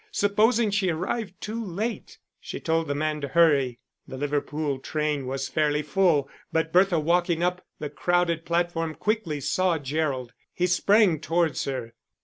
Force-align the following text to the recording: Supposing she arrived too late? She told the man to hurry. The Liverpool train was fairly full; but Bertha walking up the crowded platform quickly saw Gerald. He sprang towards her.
Supposing 0.09 0.71
she 0.71 0.89
arrived 0.89 1.39
too 1.39 1.63
late? 1.63 2.17
She 2.39 2.59
told 2.59 2.87
the 2.87 2.95
man 2.95 3.21
to 3.21 3.27
hurry. 3.27 3.77
The 4.07 4.17
Liverpool 4.17 4.79
train 4.79 5.27
was 5.27 5.47
fairly 5.47 5.83
full; 5.83 6.27
but 6.51 6.73
Bertha 6.73 6.99
walking 6.99 7.43
up 7.43 7.63
the 7.77 7.91
crowded 7.91 8.43
platform 8.43 8.95
quickly 8.95 9.39
saw 9.39 9.77
Gerald. 9.77 10.33
He 10.55 10.65
sprang 10.65 11.19
towards 11.19 11.65
her. 11.65 11.93